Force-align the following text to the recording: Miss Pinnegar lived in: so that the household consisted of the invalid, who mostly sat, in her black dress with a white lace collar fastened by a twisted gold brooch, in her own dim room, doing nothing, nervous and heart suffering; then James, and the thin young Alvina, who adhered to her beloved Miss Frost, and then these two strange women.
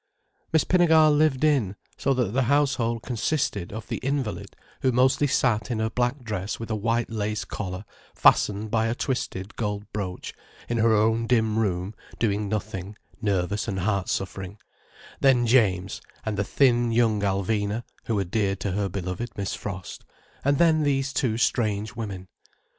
Miss 0.51 0.63
Pinnegar 0.63 1.15
lived 1.15 1.43
in: 1.43 1.75
so 1.95 2.15
that 2.15 2.33
the 2.33 2.45
household 2.49 3.03
consisted 3.03 3.71
of 3.71 3.87
the 3.87 3.97
invalid, 3.97 4.55
who 4.81 4.91
mostly 4.91 5.27
sat, 5.27 5.69
in 5.69 5.77
her 5.77 5.91
black 5.91 6.23
dress 6.23 6.59
with 6.59 6.71
a 6.71 6.75
white 6.75 7.11
lace 7.11 7.45
collar 7.45 7.85
fastened 8.15 8.71
by 8.71 8.87
a 8.87 8.95
twisted 8.95 9.55
gold 9.57 9.85
brooch, 9.93 10.33
in 10.67 10.79
her 10.79 10.91
own 10.95 11.27
dim 11.27 11.59
room, 11.59 11.93
doing 12.17 12.49
nothing, 12.49 12.95
nervous 13.21 13.67
and 13.67 13.81
heart 13.81 14.09
suffering; 14.09 14.57
then 15.19 15.45
James, 15.45 16.01
and 16.25 16.35
the 16.35 16.43
thin 16.43 16.91
young 16.91 17.21
Alvina, 17.21 17.83
who 18.05 18.19
adhered 18.19 18.59
to 18.61 18.71
her 18.71 18.89
beloved 18.89 19.29
Miss 19.37 19.53
Frost, 19.53 20.03
and 20.43 20.57
then 20.57 20.81
these 20.81 21.13
two 21.13 21.37
strange 21.37 21.93
women. 21.95 22.27